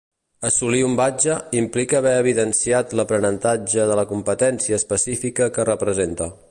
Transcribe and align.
Assolir 0.47 0.79
un 0.85 0.95
badge 0.99 1.35
implica 1.61 1.99
haver 1.99 2.15
evidenciat 2.23 2.97
l’aprenentatge 3.01 3.89
de 3.93 4.01
la 4.01 4.09
competència 4.15 4.83
específica 4.83 5.55
que 5.59 5.73
representa. 5.75 6.35